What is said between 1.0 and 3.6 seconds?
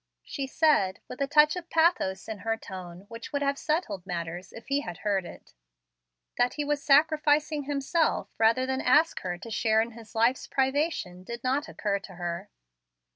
with a touch of pathos in her tone which would have